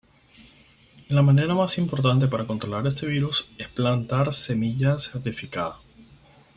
[1.09, 5.77] La manera más importante para controlar este virus es plantar semilla certificada.